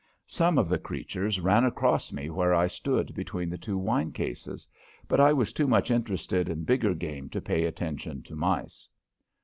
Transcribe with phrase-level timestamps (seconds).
[0.25, 4.67] Some of the creatures ran across me where I stood between the two wine cases,
[5.07, 8.89] but I was too much interested in bigger game to pay attention to mice.